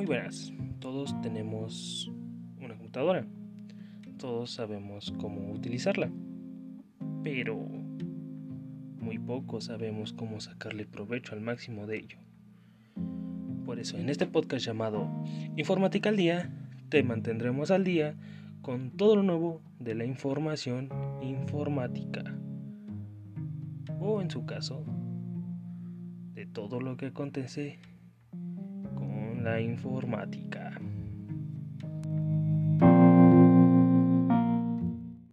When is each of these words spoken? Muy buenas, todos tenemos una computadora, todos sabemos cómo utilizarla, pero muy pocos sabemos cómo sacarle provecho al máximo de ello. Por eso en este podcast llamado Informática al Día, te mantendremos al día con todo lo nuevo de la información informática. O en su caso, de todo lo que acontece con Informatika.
Muy 0.00 0.06
buenas, 0.06 0.50
todos 0.78 1.14
tenemos 1.20 2.10
una 2.58 2.74
computadora, 2.74 3.26
todos 4.16 4.50
sabemos 4.50 5.12
cómo 5.18 5.52
utilizarla, 5.52 6.10
pero 7.22 7.58
muy 8.98 9.18
pocos 9.18 9.64
sabemos 9.64 10.14
cómo 10.14 10.40
sacarle 10.40 10.86
provecho 10.86 11.34
al 11.34 11.42
máximo 11.42 11.86
de 11.86 11.98
ello. 11.98 12.16
Por 13.66 13.78
eso 13.78 13.98
en 13.98 14.08
este 14.08 14.26
podcast 14.26 14.64
llamado 14.64 15.06
Informática 15.58 16.08
al 16.08 16.16
Día, 16.16 16.50
te 16.88 17.02
mantendremos 17.02 17.70
al 17.70 17.84
día 17.84 18.14
con 18.62 18.92
todo 18.92 19.16
lo 19.16 19.22
nuevo 19.22 19.60
de 19.80 19.94
la 19.96 20.06
información 20.06 20.88
informática. 21.20 22.24
O 24.00 24.22
en 24.22 24.30
su 24.30 24.46
caso, 24.46 24.82
de 26.32 26.46
todo 26.46 26.80
lo 26.80 26.96
que 26.96 27.08
acontece 27.08 27.80
con 27.82 27.89
Informatika. 29.58 30.72